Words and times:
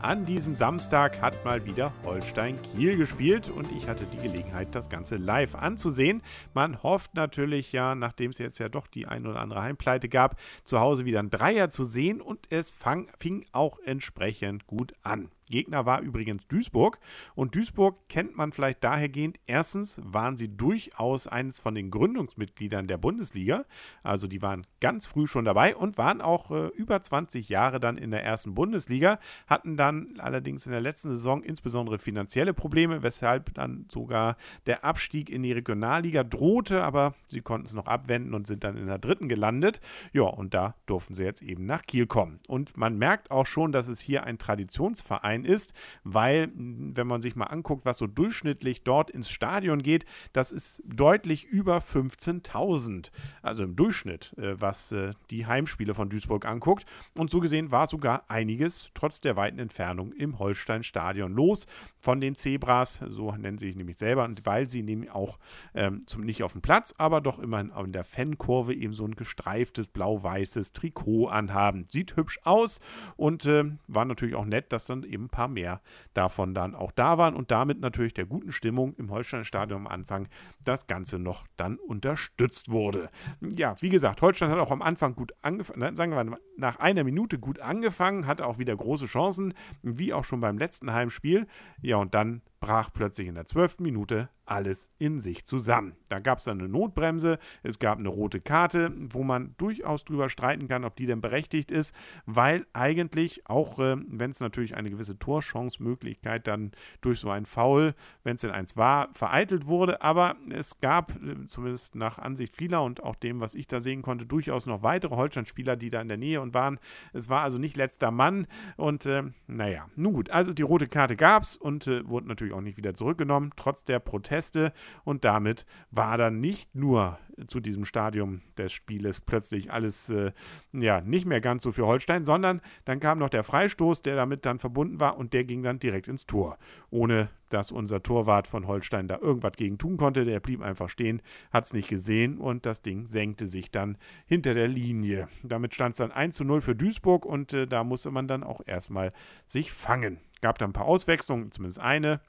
An 0.00 0.24
diesem 0.24 0.54
Samstag 0.54 1.20
hat 1.20 1.44
mal 1.44 1.64
wieder 1.64 1.92
Holstein 2.04 2.56
Kiel 2.62 2.96
gespielt 2.96 3.48
und 3.48 3.70
ich 3.72 3.88
hatte 3.88 4.04
die 4.12 4.28
Gelegenheit, 4.28 4.74
das 4.74 4.88
Ganze 4.88 5.16
live 5.16 5.56
anzusehen. 5.56 6.22
Man 6.54 6.82
hofft 6.82 7.14
natürlich 7.14 7.72
ja, 7.72 7.94
nachdem 7.94 8.30
es 8.30 8.38
jetzt 8.38 8.58
ja 8.58 8.68
doch 8.68 8.86
die 8.86 9.06
ein 9.06 9.26
oder 9.26 9.40
andere 9.40 9.62
Heimpleite 9.62 10.08
gab, 10.08 10.38
zu 10.64 10.78
Hause 10.78 11.04
wieder 11.04 11.18
ein 11.18 11.30
Dreier 11.30 11.68
zu 11.68 11.84
sehen 11.84 12.20
und 12.20 12.46
es 12.50 12.70
fang, 12.70 13.08
fing 13.18 13.44
auch 13.52 13.78
entsprechend 13.84 14.66
gut 14.66 14.92
an. 15.02 15.30
Gegner 15.48 15.86
war 15.86 16.00
übrigens 16.00 16.46
Duisburg 16.46 16.98
und 17.34 17.54
Duisburg 17.54 18.08
kennt 18.08 18.36
man 18.36 18.52
vielleicht 18.52 18.82
dahergehend. 18.84 19.38
Erstens 19.46 20.00
waren 20.04 20.36
sie 20.36 20.48
durchaus 20.48 21.26
eines 21.26 21.60
von 21.60 21.74
den 21.74 21.90
Gründungsmitgliedern 21.90 22.86
der 22.86 22.98
Bundesliga, 22.98 23.64
also 24.02 24.26
die 24.26 24.42
waren 24.42 24.66
ganz 24.80 25.06
früh 25.06 25.26
schon 25.26 25.44
dabei 25.44 25.76
und 25.76 25.98
waren 25.98 26.20
auch 26.20 26.50
äh, 26.50 26.68
über 26.68 27.00
20 27.00 27.48
Jahre 27.48 27.80
dann 27.80 27.98
in 27.98 28.10
der 28.10 28.24
ersten 28.24 28.54
Bundesliga, 28.54 29.18
hatten 29.46 29.76
dann 29.76 30.14
allerdings 30.18 30.66
in 30.66 30.72
der 30.72 30.80
letzten 30.80 31.10
Saison 31.10 31.42
insbesondere 31.42 31.98
finanzielle 31.98 32.54
Probleme, 32.54 33.02
weshalb 33.02 33.54
dann 33.54 33.86
sogar 33.90 34.36
der 34.66 34.84
Abstieg 34.84 35.30
in 35.30 35.42
die 35.42 35.52
Regionalliga 35.52 36.24
drohte, 36.24 36.82
aber 36.84 37.14
sie 37.26 37.40
konnten 37.40 37.66
es 37.66 37.74
noch 37.74 37.86
abwenden 37.86 38.34
und 38.34 38.46
sind 38.46 38.64
dann 38.64 38.76
in 38.76 38.86
der 38.86 38.98
dritten 38.98 39.28
gelandet. 39.28 39.80
Ja, 40.12 40.24
und 40.24 40.54
da 40.54 40.74
durften 40.86 41.14
sie 41.14 41.24
jetzt 41.24 41.42
eben 41.42 41.66
nach 41.66 41.82
Kiel 41.82 42.06
kommen. 42.06 42.40
Und 42.48 42.76
man 42.76 42.98
merkt 42.98 43.30
auch 43.30 43.46
schon, 43.46 43.72
dass 43.72 43.88
es 43.88 44.00
hier 44.00 44.24
ein 44.24 44.38
Traditionsverein 44.38 45.37
sein 45.38 45.44
ist, 45.44 45.74
weil, 46.04 46.50
wenn 46.54 47.06
man 47.06 47.20
sich 47.20 47.36
mal 47.36 47.46
anguckt, 47.46 47.84
was 47.84 47.98
so 47.98 48.06
durchschnittlich 48.06 48.82
dort 48.82 49.10
ins 49.10 49.30
Stadion 49.30 49.82
geht, 49.82 50.04
das 50.32 50.52
ist 50.52 50.82
deutlich 50.84 51.44
über 51.44 51.78
15.000. 51.78 53.10
Also 53.42 53.64
im 53.64 53.76
Durchschnitt, 53.76 54.34
äh, 54.38 54.60
was 54.60 54.92
äh, 54.92 55.12
die 55.30 55.46
Heimspiele 55.46 55.94
von 55.94 56.08
Duisburg 56.08 56.46
anguckt. 56.46 56.84
Und 57.16 57.30
so 57.30 57.40
gesehen 57.40 57.70
war 57.70 57.86
sogar 57.86 58.24
einiges, 58.28 58.90
trotz 58.94 59.20
der 59.20 59.36
weiten 59.36 59.58
Entfernung, 59.58 60.12
im 60.12 60.38
Holstein-Stadion 60.38 61.32
los 61.32 61.66
von 62.00 62.20
den 62.20 62.34
Zebras, 62.34 63.02
so 63.08 63.32
nennen 63.32 63.58
sie 63.58 63.66
sich 63.66 63.76
nämlich 63.76 63.98
selber, 63.98 64.24
und 64.24 64.46
weil 64.46 64.68
sie 64.68 64.82
nämlich 64.82 65.10
auch 65.10 65.38
ähm, 65.74 66.06
zum, 66.06 66.22
nicht 66.22 66.42
auf 66.42 66.52
dem 66.52 66.62
Platz, 66.62 66.94
aber 66.96 67.20
doch 67.20 67.38
immerhin 67.38 67.72
in 67.84 67.92
der 67.92 68.04
Fankurve 68.04 68.74
eben 68.74 68.92
so 68.92 69.04
ein 69.04 69.14
gestreiftes 69.14 69.88
blau-weißes 69.88 70.72
Trikot 70.72 71.28
anhaben. 71.28 71.84
Sieht 71.88 72.16
hübsch 72.16 72.38
aus 72.44 72.80
und 73.16 73.46
äh, 73.46 73.64
war 73.86 74.04
natürlich 74.04 74.34
auch 74.34 74.44
nett, 74.44 74.72
dass 74.72 74.86
dann 74.86 75.02
eben 75.02 75.27
ein 75.28 75.30
paar 75.30 75.48
mehr 75.48 75.80
davon 76.14 76.54
dann 76.54 76.74
auch 76.74 76.90
da 76.92 77.18
waren 77.18 77.34
und 77.34 77.50
damit 77.50 77.80
natürlich 77.80 78.14
der 78.14 78.26
guten 78.26 78.52
Stimmung 78.52 78.94
im 78.94 79.10
Holstein-Stadion 79.10 79.82
am 79.82 79.86
Anfang 79.86 80.28
das 80.64 80.86
Ganze 80.86 81.18
noch 81.18 81.46
dann 81.56 81.76
unterstützt 81.76 82.70
wurde. 82.70 83.10
Ja, 83.40 83.76
wie 83.80 83.90
gesagt, 83.90 84.22
Holstein 84.22 84.50
hat 84.50 84.58
auch 84.58 84.70
am 84.70 84.82
Anfang 84.82 85.14
gut 85.14 85.32
angefangen, 85.42 85.96
sagen 85.96 86.12
wir 86.12 86.24
mal, 86.24 86.38
nach 86.56 86.78
einer 86.78 87.04
Minute 87.04 87.38
gut 87.38 87.60
angefangen, 87.60 88.26
hatte 88.26 88.46
auch 88.46 88.58
wieder 88.58 88.74
große 88.74 89.06
Chancen, 89.06 89.54
wie 89.82 90.12
auch 90.12 90.24
schon 90.24 90.40
beim 90.40 90.58
letzten 90.58 90.92
Heimspiel. 90.92 91.46
Ja, 91.82 91.96
und 91.96 92.14
dann 92.14 92.42
brach 92.60 92.90
plötzlich 92.92 93.28
in 93.28 93.34
der 93.34 93.46
zwölften 93.46 93.82
Minute 93.82 94.28
alles 94.48 94.90
in 94.98 95.20
sich 95.20 95.44
zusammen. 95.44 95.94
Da 96.08 96.18
gab 96.20 96.38
es 96.38 96.44
dann 96.44 96.58
eine 96.58 96.68
Notbremse, 96.68 97.38
es 97.62 97.78
gab 97.78 97.98
eine 97.98 98.08
rote 98.08 98.40
Karte, 98.40 98.92
wo 99.10 99.22
man 99.22 99.54
durchaus 99.58 100.04
drüber 100.04 100.28
streiten 100.28 100.68
kann, 100.68 100.84
ob 100.84 100.96
die 100.96 101.06
denn 101.06 101.20
berechtigt 101.20 101.70
ist, 101.70 101.94
weil 102.26 102.66
eigentlich, 102.72 103.48
auch 103.48 103.78
äh, 103.78 103.96
wenn 104.08 104.30
es 104.30 104.40
natürlich 104.40 104.74
eine 104.74 104.90
gewisse 104.90 105.18
Torchancemöglichkeit 105.18 106.46
dann 106.46 106.72
durch 107.00 107.20
so 107.20 107.30
ein 107.30 107.46
Foul, 107.46 107.94
wenn 108.24 108.36
es 108.36 108.40
denn 108.40 108.50
eins 108.50 108.76
war, 108.76 109.08
vereitelt 109.12 109.66
wurde, 109.66 110.02
aber 110.02 110.36
es 110.50 110.80
gab 110.80 111.12
äh, 111.22 111.44
zumindest 111.44 111.94
nach 111.94 112.18
Ansicht 112.18 112.56
vieler 112.56 112.82
und 112.82 113.02
auch 113.02 113.16
dem, 113.16 113.40
was 113.40 113.54
ich 113.54 113.66
da 113.66 113.80
sehen 113.80 114.02
konnte, 114.02 114.26
durchaus 114.26 114.66
noch 114.66 114.82
weitere 114.82 115.16
Holstein-Spieler, 115.16 115.76
die 115.76 115.90
da 115.90 116.00
in 116.00 116.08
der 116.08 116.16
Nähe 116.16 116.40
und 116.40 116.54
waren. 116.54 116.78
Es 117.12 117.28
war 117.28 117.42
also 117.42 117.58
nicht 117.58 117.76
letzter 117.76 118.10
Mann 118.10 118.46
und 118.76 119.04
äh, 119.06 119.24
naja, 119.46 119.88
nun 119.96 120.14
gut, 120.14 120.30
also 120.30 120.52
die 120.54 120.62
rote 120.62 120.88
Karte 120.88 121.16
gab 121.16 121.42
es 121.42 121.56
und 121.56 121.86
äh, 121.86 122.08
wurde 122.08 122.28
natürlich 122.28 122.47
auch 122.52 122.60
nicht 122.60 122.76
wieder 122.76 122.94
zurückgenommen, 122.94 123.52
trotz 123.56 123.84
der 123.84 123.98
Proteste 123.98 124.72
und 125.04 125.24
damit 125.24 125.66
war 125.90 126.18
dann 126.18 126.40
nicht 126.40 126.74
nur 126.74 127.18
zu 127.46 127.60
diesem 127.60 127.84
Stadium 127.84 128.42
des 128.56 128.72
Spieles 128.72 129.20
plötzlich 129.20 129.72
alles 129.72 130.10
äh, 130.10 130.32
ja 130.72 131.00
nicht 131.00 131.26
mehr 131.26 131.40
ganz 131.40 131.62
so 131.62 131.70
für 131.70 131.86
Holstein, 131.86 132.24
sondern 132.24 132.60
dann 132.84 133.00
kam 133.00 133.18
noch 133.18 133.28
der 133.28 133.44
Freistoß, 133.44 134.02
der 134.02 134.16
damit 134.16 134.44
dann 134.44 134.58
verbunden 134.58 135.00
war 135.00 135.16
und 135.16 135.32
der 135.32 135.44
ging 135.44 135.62
dann 135.62 135.78
direkt 135.78 136.08
ins 136.08 136.26
Tor, 136.26 136.58
ohne 136.90 137.28
dass 137.48 137.70
unser 137.70 138.02
Torwart 138.02 138.46
von 138.46 138.66
Holstein 138.66 139.08
da 139.08 139.18
irgendwas 139.18 139.52
gegen 139.56 139.78
tun 139.78 139.96
konnte. 139.96 140.24
Der 140.24 140.40
blieb 140.40 140.60
einfach 140.62 140.88
stehen, 140.88 141.22
hat 141.52 141.64
es 141.64 141.72
nicht 141.72 141.88
gesehen 141.88 142.38
und 142.38 142.66
das 142.66 142.82
Ding 142.82 143.06
senkte 143.06 143.46
sich 143.46 143.70
dann 143.70 143.96
hinter 144.26 144.54
der 144.54 144.68
Linie. 144.68 145.28
Damit 145.42 145.74
stand 145.74 145.92
es 145.92 145.98
dann 145.98 146.12
1 146.12 146.36
zu 146.36 146.44
0 146.44 146.60
für 146.60 146.74
Duisburg 146.74 147.24
und 147.24 147.52
äh, 147.52 147.66
da 147.66 147.84
musste 147.84 148.10
man 148.10 148.28
dann 148.28 148.42
auch 148.42 148.60
erstmal 148.66 149.12
sich 149.46 149.72
fangen. 149.72 150.18
Gab 150.40 150.58
dann 150.58 150.70
ein 150.70 150.74
paar 150.74 150.86
Auswechslungen, 150.86 151.50
zumindest 151.50 151.80
eine 151.80 152.20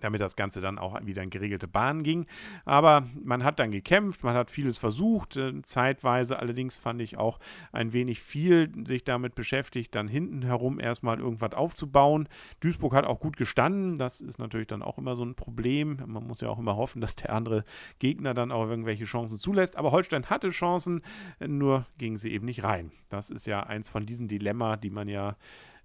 damit 0.00 0.20
das 0.20 0.36
Ganze 0.36 0.60
dann 0.60 0.78
auch 0.78 0.98
wieder 1.04 1.22
in 1.22 1.30
geregelte 1.30 1.68
Bahnen 1.68 2.02
ging. 2.02 2.26
Aber 2.64 3.06
man 3.22 3.44
hat 3.44 3.58
dann 3.58 3.70
gekämpft, 3.70 4.24
man 4.24 4.34
hat 4.34 4.50
vieles 4.50 4.78
versucht, 4.78 5.36
äh, 5.36 5.62
zeitweise 5.62 6.38
allerdings 6.38 6.76
fand 6.76 7.00
ich 7.00 7.16
auch 7.16 7.38
ein 7.72 7.92
wenig 7.92 8.20
viel 8.20 8.70
sich 8.86 9.04
damit 9.04 9.34
beschäftigt, 9.34 9.94
dann 9.94 10.08
hinten 10.08 10.42
herum 10.42 10.80
erstmal 10.80 11.18
irgendwas 11.18 11.52
aufzubauen. 11.52 12.28
Duisburg 12.60 12.94
hat 12.94 13.04
auch 13.04 13.20
gut 13.20 13.36
gestanden, 13.36 13.98
das 13.98 14.20
ist 14.20 14.38
natürlich 14.38 14.66
dann 14.66 14.82
auch 14.82 14.98
immer 14.98 15.16
so 15.16 15.24
ein 15.24 15.34
Problem. 15.34 15.98
Man 16.06 16.26
muss 16.26 16.40
ja 16.40 16.48
auch 16.48 16.58
immer 16.58 16.76
hoffen, 16.76 17.00
dass 17.00 17.14
der 17.14 17.32
andere 17.32 17.64
Gegner 17.98 18.34
dann 18.34 18.52
auch 18.52 18.66
irgendwelche 18.68 19.04
Chancen 19.04 19.38
zulässt. 19.38 19.76
Aber 19.76 19.92
Holstein 19.92 20.26
hatte 20.26 20.50
Chancen, 20.50 21.02
nur 21.40 21.86
gingen 21.98 22.16
sie 22.16 22.32
eben 22.32 22.46
nicht 22.46 22.64
rein. 22.64 22.92
Das 23.08 23.30
ist 23.30 23.46
ja 23.46 23.62
eins 23.62 23.88
von 23.88 24.06
diesen 24.06 24.28
Dilemma, 24.28 24.76
die 24.76 24.90
man 24.90 25.08
ja 25.08 25.36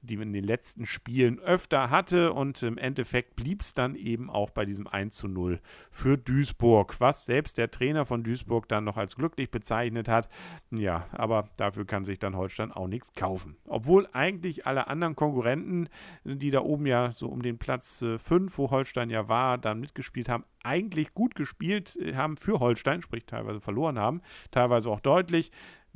die 0.01 0.17
man 0.17 0.27
in 0.27 0.33
den 0.33 0.43
letzten 0.43 0.85
Spielen 0.85 1.39
öfter 1.39 1.89
hatte. 1.89 2.33
Und 2.33 2.61
im 2.63 2.77
Endeffekt 2.77 3.35
blieb 3.35 3.61
es 3.61 3.73
dann 3.73 3.95
eben 3.95 4.29
auch 4.29 4.49
bei 4.49 4.65
diesem 4.65 4.87
1 4.87 5.15
zu 5.15 5.27
0 5.27 5.59
für 5.91 6.17
Duisburg, 6.17 6.99
was 6.99 7.25
selbst 7.25 7.57
der 7.57 7.71
Trainer 7.71 8.05
von 8.05 8.23
Duisburg 8.23 8.67
dann 8.67 8.83
noch 8.83 8.97
als 8.97 9.15
glücklich 9.15 9.51
bezeichnet 9.51 10.07
hat. 10.07 10.29
Ja, 10.71 11.07
aber 11.11 11.49
dafür 11.57 11.85
kann 11.85 12.05
sich 12.05 12.19
dann 12.19 12.35
Holstein 12.35 12.71
auch 12.71 12.87
nichts 12.87 13.13
kaufen. 13.13 13.57
Obwohl 13.65 14.07
eigentlich 14.13 14.65
alle 14.65 14.87
anderen 14.87 15.15
Konkurrenten, 15.15 15.89
die 16.23 16.51
da 16.51 16.61
oben 16.61 16.85
ja 16.85 17.11
so 17.11 17.27
um 17.27 17.41
den 17.41 17.57
Platz 17.57 17.99
5, 17.99 18.31
äh, 18.31 18.57
wo 18.57 18.71
Holstein 18.71 19.09
ja 19.09 19.27
war, 19.27 19.57
dann 19.57 19.79
mitgespielt 19.79 20.29
haben, 20.29 20.43
eigentlich 20.63 21.13
gut 21.13 21.35
gespielt 21.35 21.95
äh, 21.97 22.15
haben 22.15 22.37
für 22.37 22.59
Holstein, 22.59 23.01
sprich 23.01 23.25
teilweise 23.25 23.61
verloren 23.61 23.97
haben, 23.97 24.21
teilweise 24.51 24.89
auch 24.89 24.99
deutlich. 24.99 25.51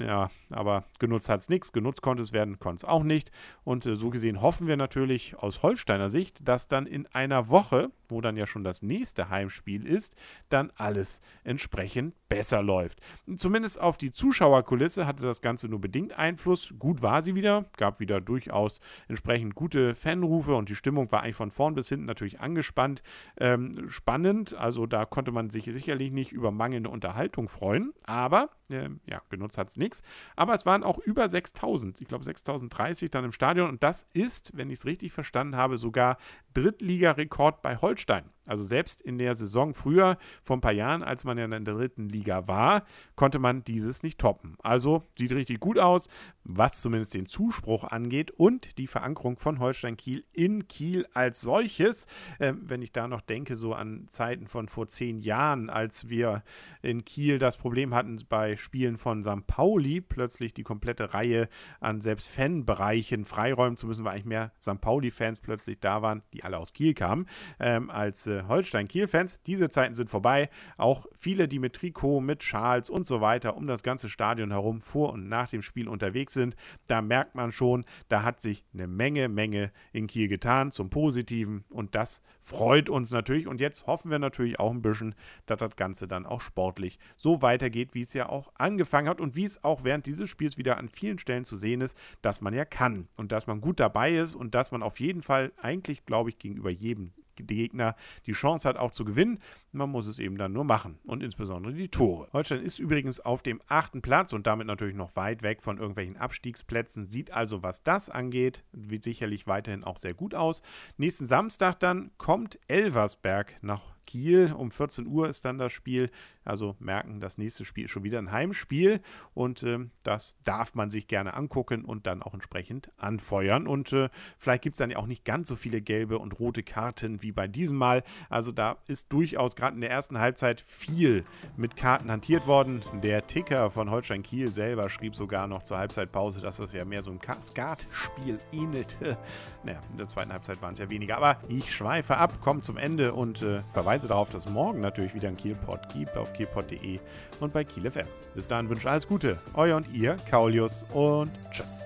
Ja, 0.05 0.29
aber 0.49 0.85
genutzt 0.99 1.29
hat 1.29 1.41
es 1.41 1.49
nichts. 1.49 1.71
Genutzt 1.71 2.01
konnte 2.01 2.23
es 2.23 2.33
werden, 2.33 2.59
konnte 2.59 2.85
es 2.85 2.85
auch 2.85 3.03
nicht. 3.03 3.31
Und 3.63 3.85
äh, 3.85 3.95
so 3.95 4.09
gesehen 4.09 4.41
hoffen 4.41 4.67
wir 4.67 4.77
natürlich 4.77 5.35
aus 5.37 5.63
Holsteiner 5.63 6.09
Sicht, 6.09 6.47
dass 6.47 6.67
dann 6.67 6.85
in 6.85 7.07
einer 7.07 7.49
Woche, 7.49 7.91
wo 8.09 8.21
dann 8.21 8.37
ja 8.37 8.47
schon 8.47 8.63
das 8.63 8.81
nächste 8.81 9.29
Heimspiel 9.29 9.85
ist, 9.85 10.15
dann 10.49 10.71
alles 10.75 11.21
entsprechend 11.43 12.15
besser 12.29 12.61
läuft. 12.61 12.99
Zumindest 13.35 13.79
auf 13.79 13.97
die 13.97 14.11
Zuschauerkulisse 14.11 15.05
hatte 15.05 15.23
das 15.23 15.41
Ganze 15.41 15.67
nur 15.67 15.79
bedingt 15.79 16.17
Einfluss. 16.17 16.73
Gut 16.79 17.01
war 17.01 17.21
sie 17.21 17.35
wieder, 17.35 17.65
gab 17.77 17.99
wieder 17.99 18.21
durchaus 18.21 18.79
entsprechend 19.07 19.55
gute 19.55 19.95
Fanrufe 19.95 20.55
und 20.55 20.69
die 20.69 20.75
Stimmung 20.75 21.11
war 21.11 21.21
eigentlich 21.21 21.35
von 21.35 21.51
vorn 21.51 21.75
bis 21.75 21.89
hinten 21.89 22.05
natürlich 22.05 22.39
angespannt. 22.39 23.03
Ähm, 23.37 23.89
spannend, 23.89 24.53
also 24.55 24.85
da 24.85 25.05
konnte 25.05 25.31
man 25.31 25.49
sich 25.49 25.65
sicherlich 25.65 26.11
nicht 26.11 26.31
über 26.31 26.51
mangelnde 26.51 26.89
Unterhaltung 26.89 27.47
freuen, 27.49 27.93
aber 28.03 28.49
äh, 28.69 28.89
ja, 29.05 29.21
genutzt 29.29 29.57
hat 29.57 29.69
es 29.69 29.77
nichts. 29.91 30.01
Aber 30.35 30.53
es 30.53 30.65
waren 30.65 30.83
auch 30.83 30.97
über 30.99 31.27
6000, 31.29 32.01
ich 32.01 32.07
glaube 32.07 32.23
6030 32.23 33.11
dann 33.11 33.25
im 33.25 33.31
Stadion 33.31 33.69
und 33.69 33.83
das 33.83 34.07
ist, 34.13 34.55
wenn 34.55 34.69
ich 34.69 34.79
es 34.79 34.85
richtig 34.85 35.11
verstanden 35.11 35.55
habe, 35.55 35.77
sogar 35.77 36.17
Drittligarekord 36.53 37.61
bei 37.61 37.77
Holstein. 37.77 38.25
Also 38.51 38.65
selbst 38.65 38.99
in 38.99 39.17
der 39.17 39.33
Saison 39.33 39.73
früher, 39.73 40.17
vor 40.43 40.57
ein 40.57 40.61
paar 40.61 40.73
Jahren, 40.73 41.03
als 41.03 41.23
man 41.23 41.37
ja 41.37 41.45
in 41.45 41.51
der 41.51 41.73
dritten 41.73 42.09
Liga 42.09 42.49
war, 42.49 42.83
konnte 43.15 43.39
man 43.39 43.63
dieses 43.63 44.03
nicht 44.03 44.19
toppen. 44.19 44.57
Also 44.61 45.07
sieht 45.17 45.31
richtig 45.31 45.61
gut 45.61 45.79
aus, 45.79 46.09
was 46.43 46.81
zumindest 46.81 47.13
den 47.13 47.27
Zuspruch 47.27 47.85
angeht 47.85 48.31
und 48.31 48.77
die 48.77 48.87
Verankerung 48.87 49.37
von 49.37 49.59
Holstein 49.59 49.95
Kiel 49.95 50.25
in 50.33 50.67
Kiel 50.67 51.07
als 51.13 51.39
solches. 51.39 52.07
Äh, 52.39 52.53
wenn 52.61 52.81
ich 52.81 52.91
da 52.91 53.07
noch 53.07 53.21
denke, 53.21 53.55
so 53.55 53.73
an 53.73 54.07
Zeiten 54.09 54.47
von 54.47 54.67
vor 54.67 54.87
zehn 54.87 55.19
Jahren, 55.19 55.69
als 55.69 56.09
wir 56.09 56.43
in 56.81 57.05
Kiel 57.05 57.39
das 57.39 57.55
Problem 57.55 57.93
hatten, 57.95 58.19
bei 58.27 58.57
Spielen 58.57 58.97
von 58.97 59.23
St. 59.23 59.47
Pauli 59.47 60.01
plötzlich 60.01 60.53
die 60.53 60.63
komplette 60.63 61.13
Reihe 61.13 61.47
an 61.79 62.01
selbst 62.01 62.27
Fanbereichen 62.27 63.23
freiräumen 63.23 63.77
zu 63.77 63.87
müssen, 63.87 64.03
weil 64.03 64.15
eigentlich 64.15 64.25
mehr 64.25 64.51
St. 64.59 64.81
Pauli-Fans 64.81 65.39
plötzlich 65.39 65.79
da 65.79 66.01
waren, 66.01 66.21
die 66.33 66.43
alle 66.43 66.57
aus 66.57 66.73
Kiel 66.73 66.93
kamen, 66.93 67.27
ähm, 67.61 67.89
als 67.89 68.27
Holstein-Kiel-Fans. 68.47 69.41
Diese 69.43 69.69
Zeiten 69.69 69.95
sind 69.95 70.09
vorbei. 70.09 70.49
Auch 70.77 71.05
viele, 71.13 71.47
die 71.47 71.59
mit 71.59 71.73
Trikot, 71.73 72.21
mit 72.21 72.43
Schals 72.43 72.89
und 72.89 73.05
so 73.05 73.21
weiter 73.21 73.55
um 73.55 73.67
das 73.67 73.83
ganze 73.83 74.09
Stadion 74.09 74.51
herum 74.51 74.81
vor 74.81 75.13
und 75.13 75.27
nach 75.27 75.49
dem 75.49 75.61
Spiel 75.61 75.87
unterwegs 75.87 76.33
sind, 76.33 76.55
da 76.87 77.01
merkt 77.01 77.35
man 77.35 77.51
schon, 77.51 77.85
da 78.09 78.23
hat 78.23 78.41
sich 78.41 78.65
eine 78.73 78.87
Menge, 78.87 79.29
Menge 79.29 79.71
in 79.91 80.07
Kiel 80.07 80.27
getan 80.27 80.71
zum 80.71 80.89
Positiven 80.89 81.63
und 81.69 81.95
das 81.95 82.21
freut 82.39 82.89
uns 82.89 83.11
natürlich. 83.11 83.47
Und 83.47 83.61
jetzt 83.61 83.87
hoffen 83.87 84.11
wir 84.11 84.19
natürlich 84.19 84.59
auch 84.59 84.71
ein 84.71 84.81
bisschen, 84.81 85.15
dass 85.45 85.59
das 85.59 85.75
Ganze 85.75 86.07
dann 86.07 86.25
auch 86.25 86.41
sportlich 86.41 86.99
so 87.15 87.41
weitergeht, 87.41 87.93
wie 87.93 88.01
es 88.01 88.13
ja 88.13 88.29
auch 88.29 88.51
angefangen 88.55 89.07
hat 89.07 89.21
und 89.21 89.35
wie 89.35 89.45
es 89.45 89.63
auch 89.63 89.83
während 89.83 90.05
dieses 90.05 90.29
Spiels 90.29 90.57
wieder 90.57 90.77
an 90.77 90.89
vielen 90.89 91.19
Stellen 91.19 91.45
zu 91.45 91.55
sehen 91.55 91.81
ist, 91.81 91.97
dass 92.21 92.41
man 92.41 92.53
ja 92.53 92.65
kann 92.65 93.07
und 93.17 93.31
dass 93.31 93.47
man 93.47 93.61
gut 93.61 93.79
dabei 93.79 94.15
ist 94.15 94.35
und 94.35 94.55
dass 94.55 94.71
man 94.71 94.83
auf 94.83 94.99
jeden 94.99 95.21
Fall 95.21 95.51
eigentlich, 95.61 96.05
glaube 96.05 96.29
ich, 96.29 96.39
gegenüber 96.39 96.69
jedem 96.69 97.13
Gegner 97.35 97.95
die 98.25 98.33
Chance 98.33 98.67
hat, 98.67 98.77
auch 98.77 98.91
zu 98.91 99.05
gewinnen. 99.05 99.39
Man 99.71 99.89
muss 99.89 100.07
es 100.07 100.19
eben 100.19 100.37
dann 100.37 100.53
nur 100.53 100.63
machen 100.63 100.99
und 101.05 101.23
insbesondere 101.23 101.73
die 101.73 101.89
Tore. 101.89 102.29
Holstein 102.33 102.61
ist 102.61 102.79
übrigens 102.79 103.19
auf 103.19 103.41
dem 103.41 103.61
achten 103.67 104.01
Platz 104.01 104.33
und 104.33 104.47
damit 104.47 104.67
natürlich 104.67 104.95
noch 104.95 105.15
weit 105.15 105.43
weg 105.43 105.61
von 105.61 105.77
irgendwelchen 105.77 106.17
Abstiegsplätzen. 106.17 107.05
Sieht 107.05 107.31
also, 107.31 107.63
was 107.63 107.83
das 107.83 108.09
angeht, 108.09 108.63
sicherlich 109.01 109.47
weiterhin 109.47 109.83
auch 109.83 109.97
sehr 109.97 110.13
gut 110.13 110.35
aus. 110.35 110.61
Nächsten 110.97 111.25
Samstag 111.25 111.79
dann 111.79 112.11
kommt 112.17 112.59
Elversberg 112.67 113.55
nach 113.61 113.81
Kiel. 114.05 114.53
Um 114.53 114.71
14 114.71 115.07
Uhr 115.07 115.29
ist 115.29 115.45
dann 115.45 115.57
das 115.57 115.71
Spiel. 115.71 116.09
Also 116.43 116.75
merken, 116.79 117.19
das 117.19 117.37
nächste 117.37 117.65
Spiel 117.65 117.85
ist 117.85 117.91
schon 117.91 118.03
wieder 118.03 118.19
ein 118.19 118.31
Heimspiel. 118.31 119.01
Und 119.33 119.63
äh, 119.63 119.79
das 120.03 120.37
darf 120.43 120.75
man 120.75 120.89
sich 120.89 121.07
gerne 121.07 121.33
angucken 121.33 121.85
und 121.85 122.07
dann 122.07 122.23
auch 122.23 122.33
entsprechend 122.33 122.91
anfeuern. 122.97 123.67
Und 123.67 123.93
äh, 123.93 124.09
vielleicht 124.37 124.63
gibt 124.63 124.75
es 124.75 124.79
dann 124.79 124.91
ja 124.91 124.97
auch 124.97 125.07
nicht 125.07 125.25
ganz 125.25 125.47
so 125.47 125.55
viele 125.55 125.81
gelbe 125.81 126.17
und 126.19 126.39
rote 126.39 126.63
Karten 126.63 127.21
wie 127.21 127.31
bei 127.31 127.47
diesem 127.47 127.77
Mal. 127.77 128.03
Also 128.29 128.51
da 128.51 128.77
ist 128.87 129.11
durchaus 129.13 129.55
gerade 129.55 129.75
in 129.75 129.81
der 129.81 129.91
ersten 129.91 130.19
Halbzeit 130.19 130.61
viel 130.61 131.25
mit 131.57 131.75
Karten 131.75 132.11
hantiert 132.11 132.47
worden. 132.47 132.81
Der 133.03 133.27
Ticker 133.27 133.69
von 133.71 133.91
Holstein 133.91 134.23
Kiel 134.23 134.51
selber 134.51 134.89
schrieb 134.89 135.15
sogar 135.15 135.47
noch 135.47 135.63
zur 135.63 135.77
Halbzeitpause, 135.77 136.41
dass 136.41 136.57
das 136.57 136.73
ja 136.73 136.85
mehr 136.85 137.01
so 137.01 137.11
ein 137.11 137.19
Skatspiel 137.41 138.39
ähnelte. 138.51 139.17
Naja, 139.63 139.79
in 139.91 139.97
der 139.97 140.07
zweiten 140.07 140.31
Halbzeit 140.31 140.61
waren 140.61 140.73
es 140.73 140.79
ja 140.79 140.89
weniger. 140.89 141.17
Aber 141.17 141.37
ich 141.47 141.71
schweife 141.71 142.17
ab, 142.17 142.41
komme 142.41 142.61
zum 142.61 142.77
Ende 142.77 143.13
und 143.13 143.41
äh, 143.41 143.61
verweise 143.73 144.07
darauf, 144.07 144.29
dass 144.29 144.49
morgen 144.49 144.81
natürlich 144.81 145.13
wieder 145.13 145.27
ein 145.27 145.37
Kielpot 145.37 145.89
gibt 145.93 146.17
auf 146.17 146.30
kielpot.de 146.31 146.99
und 147.39 147.53
bei 147.53 147.63
Kiel 147.63 147.89
FM. 147.89 148.07
Bis 148.35 148.47
dahin 148.47 148.69
wünsche 148.69 148.89
alles 148.89 149.07
Gute. 149.07 149.37
Euer 149.53 149.77
und 149.77 149.91
ihr, 149.93 150.15
Kaulius 150.29 150.85
und 150.93 151.31
tschüss. 151.51 151.85